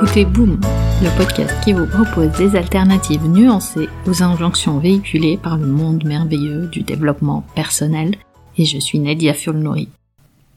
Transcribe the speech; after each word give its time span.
écoutez 0.00 0.24
Boom, 0.24 0.60
le 1.02 1.16
podcast 1.18 1.52
qui 1.64 1.72
vous 1.72 1.86
propose 1.86 2.30
des 2.38 2.56
alternatives 2.56 3.26
nuancées 3.26 3.88
aux 4.06 4.22
injonctions 4.22 4.78
véhiculées 4.78 5.40
par 5.42 5.56
le 5.56 5.66
monde 5.66 6.04
merveilleux 6.04 6.68
du 6.68 6.82
développement 6.82 7.44
personnel. 7.56 8.14
Et 8.56 8.64
je 8.64 8.78
suis 8.78 9.00
Nadia 9.00 9.34
Fulnori. 9.34 9.88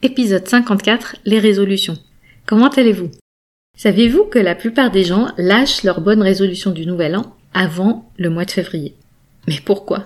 Épisode 0.04 0.48
54, 0.48 1.16
les 1.26 1.40
résolutions. 1.40 1.98
Comment 2.46 2.70
allez-vous? 2.70 3.10
Savez-vous 3.76 4.26
que 4.26 4.38
la 4.38 4.54
plupart 4.54 4.92
des 4.92 5.04
gens 5.04 5.30
lâchent 5.40 5.82
leurs 5.82 6.02
bonnes 6.02 6.22
résolutions 6.22 6.70
du 6.70 6.86
nouvel 6.86 7.16
an 7.16 7.36
avant 7.56 8.12
le 8.20 8.30
mois 8.30 8.46
de 8.46 8.52
février? 8.52 8.94
Mais 9.48 9.60
pourquoi? 9.66 10.04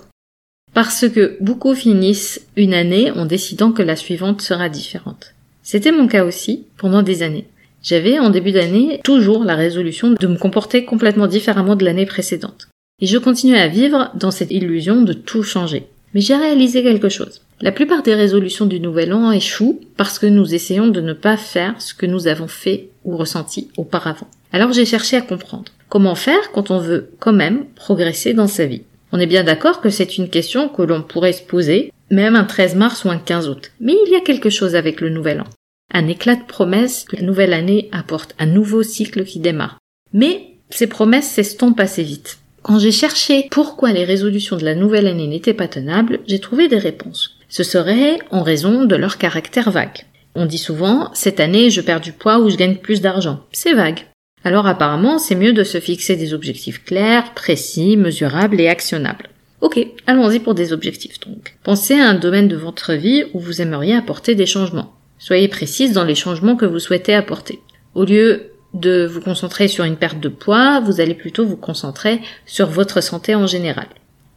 Parce 0.74 1.10
que 1.10 1.38
beaucoup 1.42 1.76
finissent 1.76 2.48
une 2.56 2.74
année 2.74 3.12
en 3.12 3.26
décidant 3.26 3.74
que 3.74 3.84
la 3.84 3.98
suivante 3.98 4.40
sera 4.40 4.70
différente. 4.70 5.34
C'était 5.62 5.92
mon 5.92 6.08
cas 6.08 6.24
aussi 6.24 6.68
pendant 6.78 7.02
des 7.02 7.22
années. 7.22 7.48
J'avais 7.86 8.18
en 8.18 8.32
début 8.32 8.52
d'année 8.52 9.00
toujours 9.04 9.44
la 9.44 9.54
résolution 9.54 10.10
de 10.20 10.28
me 10.28 10.40
comporter 10.40 10.86
complètement 10.86 11.28
différemment 11.28 11.76
de 11.76 11.86
l'année 11.86 12.08
précédente. 12.08 12.68
Et 13.00 13.06
je 13.06 13.20
continuais 13.20 13.60
à 13.60 13.68
vivre 13.68 14.10
dans 14.16 14.32
cette 14.32 14.50
illusion 14.50 15.04
de 15.04 15.14
tout 15.14 15.44
changer. 15.44 15.86
Mais 16.16 16.22
j'ai 16.22 16.36
réalisé 16.36 16.82
quelque 16.82 17.10
chose. 17.10 17.42
La 17.62 17.72
plupart 17.72 18.02
des 18.02 18.16
résolutions 18.16 18.66
du 18.66 18.80
nouvel 18.80 19.14
an 19.14 19.32
échouent 19.32 19.82
parce 19.98 20.18
que 20.18 20.26
nous 20.26 20.56
essayons 20.56 20.88
de 20.88 21.00
ne 21.00 21.14
pas 21.14 21.38
faire 21.38 21.80
ce 21.80 21.94
que 21.94 22.08
nous 22.08 22.26
avons 22.26 22.48
fait 22.48 22.90
ou 23.04 23.18
ressenti 23.18 23.70
auparavant. 23.78 24.28
Alors 24.52 24.74
j'ai 24.74 24.86
cherché 24.86 25.18
à 25.18 25.22
comprendre 25.22 25.72
comment 25.88 26.16
faire 26.16 26.52
quand 26.54 26.72
on 26.72 26.80
veut 26.80 27.12
quand 27.20 27.34
même 27.34 27.66
progresser 27.76 28.34
dans 28.34 28.48
sa 28.48 28.66
vie? 28.66 28.82
On 29.12 29.20
est 29.20 29.28
bien 29.28 29.44
d'accord 29.44 29.80
que 29.80 29.92
c'est 29.92 30.18
une 30.18 30.30
question 30.30 30.70
que 30.70 30.82
l'on 30.82 31.04
pourrait 31.04 31.34
se 31.34 31.44
poser, 31.44 31.92
même 32.10 32.36
un 32.36 32.46
13 32.46 32.74
mars 32.74 33.06
ou 33.06 33.10
un 33.12 33.20
15 33.20 33.48
août. 33.48 33.72
Mais 33.80 33.94
il 34.08 34.12
y 34.12 34.16
a 34.16 34.22
quelque 34.22 34.50
chose 34.50 34.74
avec 34.74 35.02
le 35.02 35.12
nouvel 35.12 35.42
an 35.42 35.48
un 35.96 36.08
éclat 36.08 36.36
de 36.36 36.44
promesses 36.44 37.06
que 37.06 37.16
la 37.16 37.22
nouvelle 37.22 37.54
année 37.54 37.88
apporte 37.94 38.36
un 38.38 38.46
nouveau 38.46 38.84
cycle 38.84 39.24
qui 39.24 39.40
démarre. 39.40 39.80
Mais 40.14 40.58
ces 40.70 40.88
promesses 40.88 41.30
s'estompent 41.30 41.80
assez 41.80 42.04
vite. 42.04 42.40
Quand 42.64 42.80
j'ai 42.80 42.92
cherché 42.92 43.48
pourquoi 43.50 43.94
les 43.94 44.04
résolutions 44.04 44.58
de 44.58 44.66
la 44.66 44.76
nouvelle 44.76 45.08
année 45.08 45.28
n'étaient 45.28 45.54
pas 45.54 45.70
tenables, 45.70 46.20
j'ai 46.28 46.40
trouvé 46.40 46.68
des 46.68 46.80
réponses. 46.80 47.38
Ce 47.48 47.64
serait 47.64 48.20
en 48.30 48.44
raison 48.44 48.84
de 48.84 48.96
leur 48.96 49.18
caractère 49.18 49.72
vague. 49.72 50.06
On 50.36 50.46
dit 50.46 50.58
souvent 50.58 51.12
cette 51.14 51.40
année 51.40 51.70
je 51.70 51.80
perds 51.80 52.02
du 52.02 52.12
poids 52.12 52.40
ou 52.40 52.50
je 52.50 52.58
gagne 52.58 52.76
plus 52.76 53.00
d'argent. 53.00 53.46
C'est 53.54 53.74
vague. 53.74 54.02
Alors 54.44 54.68
apparemment 54.68 55.18
c'est 55.18 55.36
mieux 55.36 55.54
de 55.54 55.64
se 55.64 55.80
fixer 55.80 56.18
des 56.18 56.34
objectifs 56.34 56.84
clairs, 56.84 57.34
précis, 57.34 57.96
mesurables 57.96 58.60
et 58.60 58.68
actionnables. 58.68 59.30
Ok, 59.62 59.80
allons-y 60.08 60.40
pour 60.40 60.56
des 60.56 60.74
objectifs 60.74 61.22
donc. 61.22 61.56
Pensez 61.64 61.94
à 61.94 62.10
un 62.10 62.16
domaine 62.16 62.50
de 62.50 62.58
votre 62.58 62.94
vie 62.94 63.24
où 63.34 63.40
vous 63.40 63.62
aimeriez 63.62 63.96
apporter 63.96 64.36
des 64.36 64.46
changements. 64.46 64.92
Soyez 65.26 65.48
précise 65.48 65.92
dans 65.92 66.04
les 66.04 66.14
changements 66.14 66.56
que 66.56 66.68
vous 66.68 66.78
souhaitez 66.78 67.16
apporter. 67.16 67.60
Au 67.96 68.06
lieu 68.06 68.52
de 68.76 69.08
vous 69.12 69.22
concentrer 69.22 69.68
sur 69.68 69.84
une 69.84 69.96
perte 69.96 70.20
de 70.20 70.30
poids, 70.30 70.82
vous 70.82 71.02
allez 71.02 71.16
plutôt 71.16 71.48
vous 71.48 71.58
concentrer 71.58 72.22
sur 72.46 72.68
votre 72.68 73.02
santé 73.02 73.34
en 73.34 73.48
général. 73.48 73.88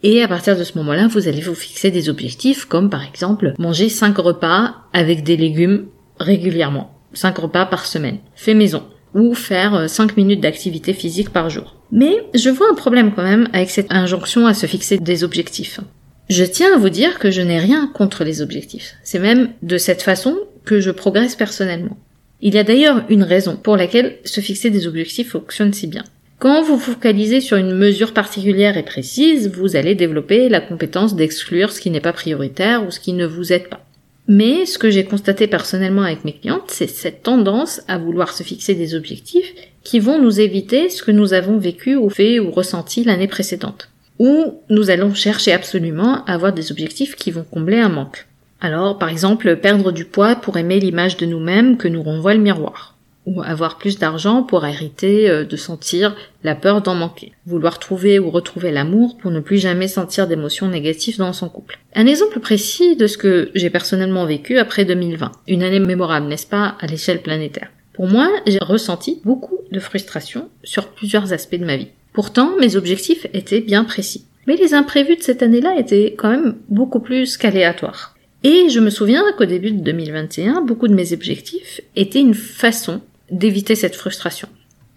Et 0.02 0.22
à 0.22 0.28
partir 0.28 0.56
de 0.56 0.64
ce 0.64 0.78
moment-là, 0.78 1.06
vous 1.06 1.28
allez 1.28 1.42
vous 1.42 1.54
fixer 1.54 1.90
des 1.90 2.08
objectifs 2.08 2.64
comme 2.64 2.88
par 2.88 3.04
exemple 3.04 3.52
manger 3.58 3.90
5 3.90 4.16
repas 4.16 4.76
avec 4.94 5.24
des 5.24 5.36
légumes 5.36 5.88
régulièrement. 6.18 6.98
5 7.12 7.36
repas 7.36 7.66
par 7.66 7.84
semaine. 7.84 8.20
Fait 8.34 8.54
maison. 8.54 8.82
Ou 9.14 9.34
faire 9.34 9.90
5 9.90 10.16
minutes 10.16 10.40
d'activité 10.40 10.94
physique 10.94 11.34
par 11.34 11.50
jour. 11.50 11.76
Mais 11.92 12.16
je 12.34 12.48
vois 12.48 12.70
un 12.70 12.74
problème 12.74 13.12
quand 13.14 13.24
même 13.24 13.50
avec 13.52 13.68
cette 13.68 13.92
injonction 13.92 14.46
à 14.46 14.54
se 14.54 14.64
fixer 14.64 14.96
des 14.96 15.22
objectifs. 15.22 15.80
Je 16.30 16.44
tiens 16.44 16.74
à 16.74 16.78
vous 16.78 16.90
dire 16.90 17.18
que 17.18 17.30
je 17.30 17.40
n'ai 17.40 17.58
rien 17.58 17.90
contre 17.92 18.22
les 18.22 18.42
objectifs. 18.42 18.94
C'est 19.02 19.18
même 19.18 19.50
de 19.62 19.78
cette 19.78 20.02
façon 20.02 20.36
je 20.80 20.90
progresse 20.90 21.36
personnellement. 21.36 21.96
Il 22.40 22.54
y 22.54 22.58
a 22.58 22.64
d'ailleurs 22.64 23.04
une 23.08 23.24
raison 23.24 23.56
pour 23.56 23.76
laquelle 23.76 24.16
se 24.24 24.40
fixer 24.40 24.70
des 24.70 24.86
objectifs 24.86 25.30
fonctionne 25.30 25.72
si 25.72 25.86
bien. 25.86 26.04
Quand 26.38 26.62
vous 26.62 26.78
focalisez 26.78 27.40
sur 27.40 27.56
une 27.56 27.74
mesure 27.74 28.14
particulière 28.14 28.76
et 28.76 28.84
précise, 28.84 29.50
vous 29.50 29.74
allez 29.74 29.96
développer 29.96 30.48
la 30.48 30.60
compétence 30.60 31.16
d'exclure 31.16 31.72
ce 31.72 31.80
qui 31.80 31.90
n'est 31.90 32.00
pas 32.00 32.12
prioritaire 32.12 32.86
ou 32.86 32.92
ce 32.92 33.00
qui 33.00 33.12
ne 33.12 33.26
vous 33.26 33.52
aide 33.52 33.68
pas. 33.68 33.84
Mais 34.28 34.66
ce 34.66 34.78
que 34.78 34.90
j'ai 34.90 35.04
constaté 35.04 35.48
personnellement 35.48 36.02
avec 36.02 36.24
mes 36.24 36.34
clientes, 36.34 36.70
c'est 36.70 36.86
cette 36.86 37.22
tendance 37.24 37.80
à 37.88 37.98
vouloir 37.98 38.32
se 38.32 38.44
fixer 38.44 38.74
des 38.74 38.94
objectifs 38.94 39.52
qui 39.82 39.98
vont 39.98 40.20
nous 40.22 40.38
éviter 40.38 40.90
ce 40.90 41.02
que 41.02 41.10
nous 41.10 41.32
avons 41.32 41.58
vécu 41.58 41.96
ou 41.96 42.08
fait 42.10 42.38
ou 42.38 42.50
ressenti 42.50 43.02
l'année 43.02 43.26
précédente. 43.26 43.88
Ou 44.18 44.60
nous 44.68 44.90
allons 44.90 45.14
chercher 45.14 45.52
absolument 45.52 46.24
à 46.26 46.34
avoir 46.34 46.52
des 46.52 46.70
objectifs 46.70 47.16
qui 47.16 47.30
vont 47.30 47.44
combler 47.50 47.78
un 47.78 47.88
manque. 47.88 48.26
Alors, 48.60 48.98
par 48.98 49.08
exemple, 49.08 49.56
perdre 49.56 49.92
du 49.92 50.04
poids 50.04 50.34
pour 50.34 50.56
aimer 50.56 50.80
l'image 50.80 51.16
de 51.16 51.26
nous-mêmes 51.26 51.76
que 51.76 51.88
nous 51.88 52.02
renvoie 52.02 52.34
le 52.34 52.40
miroir. 52.40 52.96
Ou 53.26 53.42
avoir 53.42 53.78
plus 53.78 53.98
d'argent 53.98 54.42
pour 54.42 54.64
hériter 54.64 55.28
euh, 55.28 55.44
de 55.44 55.56
sentir 55.56 56.16
la 56.42 56.54
peur 56.54 56.80
d'en 56.80 56.94
manquer. 56.94 57.32
Vouloir 57.46 57.78
trouver 57.78 58.18
ou 58.18 58.30
retrouver 58.30 58.72
l'amour 58.72 59.18
pour 59.18 59.30
ne 59.30 59.40
plus 59.40 59.58
jamais 59.58 59.86
sentir 59.86 60.26
d'émotions 60.26 60.68
négatives 60.68 61.18
dans 61.18 61.32
son 61.32 61.48
couple. 61.48 61.78
Un 61.94 62.06
exemple 62.06 62.40
précis 62.40 62.96
de 62.96 63.06
ce 63.06 63.18
que 63.18 63.50
j'ai 63.54 63.70
personnellement 63.70 64.24
vécu 64.24 64.58
après 64.58 64.84
2020. 64.84 65.30
Une 65.46 65.62
année 65.62 65.78
mémorable, 65.78 66.26
n'est-ce 66.26 66.46
pas, 66.46 66.76
à 66.80 66.86
l'échelle 66.86 67.22
planétaire. 67.22 67.68
Pour 67.92 68.06
moi, 68.06 68.28
j'ai 68.46 68.60
ressenti 68.60 69.20
beaucoup 69.24 69.58
de 69.70 69.80
frustration 69.80 70.48
sur 70.64 70.88
plusieurs 70.88 71.32
aspects 71.32 71.56
de 71.56 71.64
ma 71.64 71.76
vie. 71.76 71.88
Pourtant, 72.12 72.56
mes 72.58 72.76
objectifs 72.76 73.26
étaient 73.34 73.60
bien 73.60 73.84
précis. 73.84 74.24
Mais 74.46 74.56
les 74.56 74.72
imprévus 74.72 75.16
de 75.16 75.22
cette 75.22 75.42
année-là 75.42 75.78
étaient 75.78 76.14
quand 76.16 76.30
même 76.30 76.56
beaucoup 76.68 77.00
plus 77.00 77.36
qu'aléatoires. 77.36 78.14
Et 78.44 78.68
je 78.68 78.78
me 78.78 78.90
souviens 78.90 79.24
qu'au 79.36 79.46
début 79.46 79.72
de 79.72 79.82
2021, 79.82 80.62
beaucoup 80.62 80.86
de 80.88 80.94
mes 80.94 81.12
objectifs 81.12 81.80
étaient 81.96 82.20
une 82.20 82.34
façon 82.34 83.00
d'éviter 83.30 83.74
cette 83.74 83.96
frustration. 83.96 84.48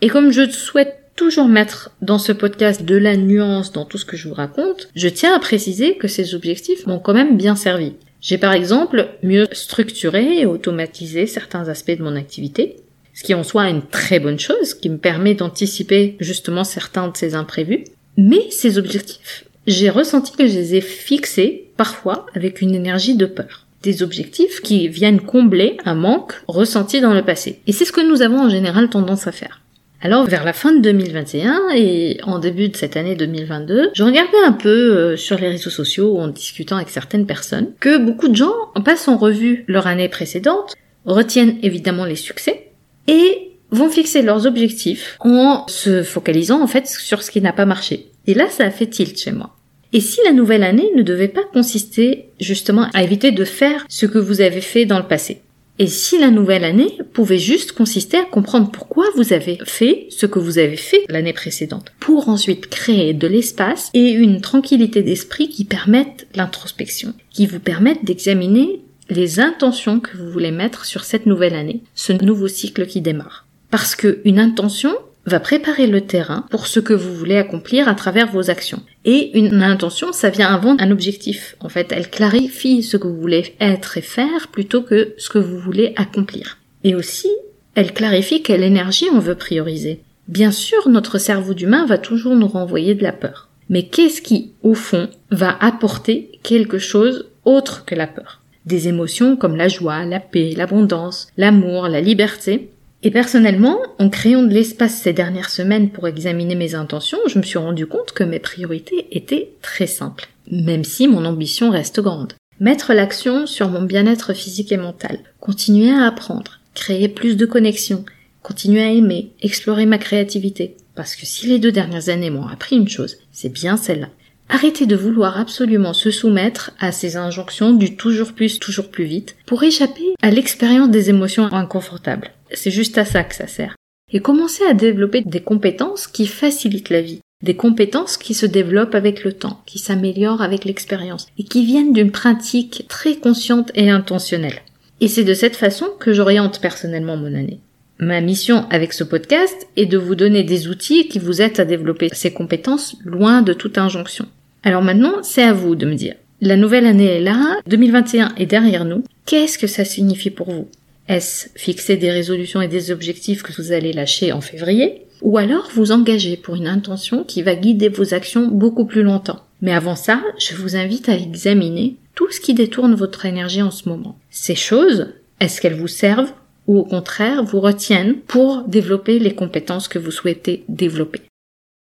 Et 0.02 0.10
comme 0.10 0.32
je 0.32 0.50
souhaite 0.50 0.98
toujours 1.16 1.48
mettre 1.48 1.92
dans 2.02 2.20
ce 2.20 2.32
podcast 2.32 2.84
de 2.84 2.96
la 2.96 3.18
nuance 3.18 3.72
dans 3.72 3.86
tout 3.86 3.98
ce 3.98 4.06
que 4.06 4.18
je 4.18 4.28
vous 4.28 4.34
raconte, 4.34 4.90
je 4.96 5.08
tiens 5.08 5.36
à 5.36 5.40
préciser 5.40 5.98
que 5.98 6.08
ces 6.08 6.36
objectifs 6.36 6.86
m'ont 6.86 7.00
quand 7.00 7.14
même 7.14 7.38
bien 7.38 7.56
servi. 7.56 7.94
J'ai 8.22 8.38
par 8.38 8.54
exemple 8.54 9.08
mieux 9.24 9.48
structuré 9.52 10.40
et 10.40 10.46
automatisé 10.46 11.26
certains 11.26 11.68
aspects 11.68 11.98
de 11.98 12.04
mon 12.04 12.16
activité, 12.16 12.78
ce 13.14 13.24
qui 13.24 13.34
en 13.34 13.44
soit 13.44 13.70
une 13.70 13.86
très 13.86 14.20
bonne 14.20 14.40
chose, 14.40 14.76
qui 14.76 14.90
me 14.90 14.98
permet 14.98 15.34
d'anticiper 15.34 16.16
justement 16.20 16.64
certains 16.64 17.08
de 17.08 17.18
ces 17.18 17.36
imprévus. 17.36 17.86
Mais 18.18 18.50
ces 18.52 18.78
objectifs, 18.78 19.46
j'ai 19.68 19.90
ressenti 19.90 20.32
que 20.32 20.48
je 20.48 20.54
les 20.54 20.76
ai 20.76 20.82
fixés 20.82 21.70
parfois 21.78 22.26
avec 22.36 22.62
une 22.62 22.76
énergie 22.76 23.16
de 23.16 23.26
peur. 23.26 23.68
Des 23.84 24.04
objectifs 24.04 24.62
qui 24.62 24.88
viennent 24.88 25.22
combler 25.22 25.78
un 25.86 25.96
manque 25.96 26.34
ressenti 26.48 27.02
dans 27.02 27.14
le 27.14 27.24
passé. 27.24 27.62
Et 27.68 27.72
c'est 27.72 27.86
ce 27.86 27.92
que 27.92 28.08
nous 28.08 28.22
avons 28.22 28.40
en 28.40 28.50
général 28.50 28.90
tendance 28.90 29.28
à 29.28 29.32
faire. 29.32 29.62
Alors 30.04 30.26
vers 30.26 30.44
la 30.44 30.54
fin 30.54 30.74
de 30.74 30.80
2021 30.80 31.70
et 31.76 32.20
en 32.24 32.40
début 32.40 32.70
de 32.70 32.76
cette 32.76 32.98
année 32.98 33.16
2022, 33.16 33.92
je 33.94 34.04
regardais 34.04 34.44
un 34.44 34.52
peu 34.52 34.70
euh, 34.70 35.18
sur 35.18 35.38
les 35.38 35.50
réseaux 35.50 35.70
sociaux 35.70 36.18
en 36.18 36.28
discutant 36.28 36.78
avec 36.78 36.90
certaines 36.90 37.28
personnes 37.28 37.68
que 37.80 38.00
beaucoup 38.00 38.28
de 38.28 38.36
gens 38.36 38.54
passent 38.84 39.08
en 39.08 39.18
revue 39.18 39.64
leur 39.68 39.86
année 39.86 40.10
précédente, 40.10 40.74
retiennent 41.06 41.58
évidemment 41.62 42.06
les 42.06 42.16
succès 42.16 42.72
et 43.08 43.51
vont 43.72 43.90
fixer 43.90 44.22
leurs 44.22 44.46
objectifs 44.46 45.18
en 45.20 45.66
se 45.68 46.04
focalisant 46.04 46.62
en 46.62 46.68
fait 46.68 46.88
sur 46.88 47.24
ce 47.24 47.32
qui 47.32 47.42
n'a 47.42 47.54
pas 47.54 47.66
marché. 47.66 48.08
Et 48.28 48.34
là 48.34 48.50
ça 48.50 48.66
a 48.66 48.72
fait 48.72 48.88
tilt 48.88 49.20
chez 49.20 49.32
moi. 49.32 49.56
Et 49.94 50.00
si 50.00 50.20
la 50.24 50.32
nouvelle 50.32 50.64
année 50.64 50.90
ne 50.96 51.04
devait 51.04 51.28
pas 51.28 51.44
consister 51.52 52.30
justement 52.40 52.88
à 52.94 53.04
éviter 53.04 53.32
de 53.32 53.44
faire 53.44 53.86
ce 53.90 54.06
que 54.06 54.20
vous 54.20 54.42
avez 54.42 54.62
fait 54.62 54.86
dans 54.86 55.00
le 55.00 55.08
passé? 55.08 55.42
Et 55.80 55.88
si 55.88 56.20
la 56.20 56.30
nouvelle 56.30 56.64
année 56.64 56.98
pouvait 57.12 57.40
juste 57.40 57.72
consister 57.72 58.18
à 58.18 58.26
comprendre 58.26 58.70
pourquoi 58.70 59.06
vous 59.16 59.34
avez 59.34 59.58
fait 59.66 60.06
ce 60.10 60.28
que 60.28 60.38
vous 60.38 60.60
avez 60.60 60.78
fait 60.78 61.04
l'année 61.10 61.34
précédente, 61.34 61.88
pour 62.00 62.30
ensuite 62.30 62.68
créer 62.68 63.14
de 63.14 63.28
l'espace 63.28 63.90
et 63.94 64.12
une 64.12 64.42
tranquillité 64.42 65.02
d'esprit 65.02 65.50
qui 65.50 65.66
permettent 65.66 66.28
l'introspection, 66.36 67.14
qui 67.32 67.48
vous 67.48 67.60
permettent 67.60 68.06
d'examiner 68.06 68.82
les 69.10 69.40
intentions 69.40 70.00
que 70.00 70.16
vous 70.18 70.30
voulez 70.30 70.52
mettre 70.52 70.86
sur 70.86 71.04
cette 71.04 71.26
nouvelle 71.26 71.56
année, 71.56 71.82
ce 71.96 72.14
nouveau 72.14 72.48
cycle 72.48 72.86
qui 72.86 73.02
démarre. 73.02 73.48
Parce 73.72 73.96
que 73.96 74.20
une 74.26 74.40
intention, 74.40 74.96
va 75.26 75.40
préparer 75.40 75.88
le 75.88 76.02
terrain 76.02 76.46
pour 76.50 76.68
ce 76.68 76.80
que 76.80 76.94
vous 76.94 77.14
voulez 77.14 77.38
accomplir 77.38 77.88
à 77.88 77.96
travers 77.96 78.32
vos 78.32 78.50
actions. 78.50 78.82
Et 79.06 79.38
une 79.38 79.62
intention, 79.62 80.12
ça 80.14 80.30
vient 80.30 80.54
avant 80.54 80.76
un 80.80 80.92
objectif. 80.92 81.56
En 81.60 81.70
fait, 81.70 81.92
elle 81.92 82.10
clarifie 82.10 82.84
ce 82.84 82.98
que 82.98 83.08
vous 83.08 83.20
voulez 83.20 83.56
être 83.60 83.98
et 83.98 84.02
faire 84.02 84.48
plutôt 84.48 84.82
que 84.82 85.14
ce 85.18 85.30
que 85.30 85.40
vous 85.40 85.60
voulez 85.60 85.94
accomplir. 85.96 86.58
Et 86.84 86.96
aussi, 86.96 87.30
elle 87.76 87.94
clarifie 87.94 88.42
quelle 88.42 88.64
énergie 88.64 89.08
on 89.14 89.20
veut 89.20 89.36
prioriser. 89.36 90.02
Bien 90.28 90.52
sûr, 90.52 90.90
notre 90.90 91.18
cerveau 91.18 91.54
d'humain 91.54 91.86
va 91.86 91.98
toujours 91.98 92.36
nous 92.36 92.48
renvoyer 92.48 92.96
de 92.96 93.04
la 93.04 93.12
peur. 93.12 93.50
Mais 93.70 93.84
qu'est-ce 93.84 94.22
qui, 94.22 94.52
au 94.64 94.74
fond, 94.74 95.10
va 95.30 95.56
apporter 95.62 96.40
quelque 96.44 96.80
chose 96.80 97.28
autre 97.46 97.86
que 97.86 97.96
la 97.96 98.08
peur? 98.08 98.42
Des 98.66 98.88
émotions 98.88 99.36
comme 99.36 99.56
la 99.56 99.68
joie, 99.68 100.06
la 100.06 100.20
paix, 100.20 100.54
l'abondance, 100.56 101.28
l'amour, 101.38 101.88
la 101.88 102.02
liberté, 102.02 102.70
et 103.04 103.12
personnellement, 103.12 103.80
en 103.98 104.10
créant 104.10 104.44
de 104.44 104.54
l'espace 104.54 105.02
ces 105.02 105.14
dernières 105.14 105.50
semaines 105.50 105.90
pour 105.90 106.08
examiner 106.08 106.56
mes 106.56 106.76
intentions, 106.76 107.18
je 107.28 107.40
me 107.40 107.44
suis 107.44 107.58
rendu 107.58 107.88
compte 107.88 108.12
que 108.12 108.24
mes 108.24 108.40
priorités 108.40 109.08
étaient 109.12 109.54
très 109.62 109.88
simples, 109.88 110.30
même 110.52 110.84
si 110.84 111.08
mon 111.08 111.26
ambition 111.26 111.72
reste 111.72 112.00
grande. 112.00 112.34
Mettre 112.60 112.94
l'action 112.94 113.48
sur 113.48 113.70
mon 113.70 113.82
bien-être 113.82 114.34
physique 114.34 114.72
et 114.72 114.78
mental, 114.78 115.18
continuer 115.40 115.90
à 115.90 116.06
apprendre, 116.06 116.60
créer 116.76 117.08
plus 117.08 117.38
de 117.38 117.48
connexions, 117.48 118.06
continuer 118.44 118.84
à 118.84 118.92
aimer, 118.92 119.32
explorer 119.42 119.88
ma 119.88 119.98
créativité. 119.98 120.78
Parce 120.94 121.16
que 121.16 121.26
si 121.26 121.48
les 121.48 121.58
deux 121.58 121.72
dernières 121.72 122.10
années 122.10 122.30
m'ont 122.30 122.48
appris 122.48 122.76
une 122.76 122.90
chose, 122.90 123.18
c'est 123.32 123.52
bien 123.52 123.78
celle-là. 123.78 124.10
Arrêtez 124.50 124.86
de 124.86 124.98
vouloir 124.98 125.40
absolument 125.40 125.94
se 125.94 126.12
soumettre 126.12 126.72
à 126.80 126.92
ces 126.92 127.16
injonctions 127.16 127.72
du 127.72 127.96
toujours 127.96 128.34
plus, 128.34 128.60
toujours 128.60 128.92
plus 128.92 129.06
vite 129.06 129.38
pour 129.48 129.64
échapper 129.64 130.14
à 130.22 130.30
l'expérience 130.30 130.92
des 130.92 131.10
émotions 131.10 131.46
inconfortables. 131.46 132.32
C'est 132.54 132.72
juste 132.72 132.98
à 132.98 133.06
ça 133.06 133.24
que 133.24 133.36
ça 133.36 133.48
sert. 133.48 133.76
Et 134.14 134.20
commencez 134.20 134.64
à 134.66 134.74
développer 134.74 135.22
des 135.22 135.42
compétences 135.42 136.08
qui 136.08 136.28
facilitent 136.28 136.90
la 136.90 137.02
vie. 137.02 137.22
Des 137.44 137.56
compétences 137.56 138.18
qui 138.18 138.34
se 138.34 138.46
développent 138.46 138.94
avec 138.94 139.24
le 139.24 139.34
temps, 139.34 139.62
qui 139.66 139.80
s'améliorent 139.80 140.42
avec 140.42 140.66
l'expérience 140.66 141.28
et 141.38 141.44
qui 141.44 141.66
viennent 141.66 141.94
d'une 141.94 142.12
pratique 142.12 142.86
très 142.88 143.16
consciente 143.16 143.72
et 143.74 143.90
intentionnelle. 143.90 144.62
Et 145.00 145.08
c'est 145.08 145.24
de 145.24 145.34
cette 145.34 145.56
façon 145.56 145.88
que 146.00 146.14
j'oriente 146.14 146.62
personnellement 146.62 147.18
mon 147.18 147.34
année. 147.34 147.60
Ma 147.98 148.22
mission 148.22 148.66
avec 148.70 148.94
ce 148.94 149.04
podcast 149.04 149.68
est 149.76 149.86
de 149.86 149.98
vous 149.98 150.16
donner 150.16 150.44
des 150.44 150.68
outils 150.68 151.08
qui 151.08 151.20
vous 151.20 151.42
aident 151.42 151.60
à 151.60 151.66
développer 151.66 152.10
ces 152.14 152.34
compétences 152.34 152.96
loin 153.06 153.42
de 153.42 153.54
toute 153.54 153.78
injonction. 153.78 154.26
Alors 154.64 154.84
maintenant, 154.84 155.24
c'est 155.24 155.44
à 155.44 155.54
vous 155.54 155.76
de 155.76 155.86
me 155.86 155.96
dire. 155.96 156.16
La 156.42 156.58
nouvelle 156.58 156.86
année 156.86 157.18
est 157.18 157.22
là, 157.22 157.60
2021 157.68 158.34
est 158.38 158.48
derrière 158.48 158.86
nous. 158.86 159.04
Qu'est-ce 159.26 159.60
que 159.60 159.68
ça 159.68 159.86
signifie 159.86 160.32
pour 160.32 160.52
vous? 160.52 160.68
Est-ce 161.12 161.50
fixer 161.56 161.98
des 161.98 162.10
résolutions 162.10 162.62
et 162.62 162.70
des 162.70 162.90
objectifs 162.90 163.44
que 163.44 163.52
vous 163.62 163.74
allez 163.74 163.92
lâcher 163.92 164.32
en 164.32 164.40
février. 164.40 165.08
Ou 165.22 165.38
alors 165.38 165.70
vous 165.76 165.92
engager 165.92 166.38
pour 166.38 166.56
une 166.56 166.68
intention 166.70 167.26
qui 167.26 167.42
va 167.42 167.56
guider 167.56 167.90
vos 167.90 168.14
actions 168.14 168.48
beaucoup 168.48 168.86
plus 168.86 169.04
longtemps. 169.04 169.42
Mais 169.62 169.74
avant 169.74 169.98
ça, 169.98 170.24
je 170.40 170.56
vous 170.56 170.78
invite 170.78 171.10
à 171.10 171.18
examiner 171.18 171.98
tout 172.16 172.32
ce 172.32 172.40
qui 172.40 172.54
détourne 172.54 172.96
votre 172.96 173.26
énergie 173.26 173.62
en 173.62 173.72
ce 173.72 173.90
moment. 173.90 174.18
Ces 174.30 174.56
choses, 174.56 175.10
est-ce 175.42 175.60
qu'elles 175.60 175.76
vous 175.76 175.90
servent 175.90 176.32
ou 176.66 176.78
au 176.78 176.86
contraire 176.86 177.44
vous 177.44 177.60
retiennent 177.60 178.16
pour 178.16 178.64
développer 178.70 179.20
les 179.20 179.36
compétences 179.36 179.90
que 179.90 180.00
vous 180.00 180.12
souhaitez 180.12 180.64
développer? 180.70 181.20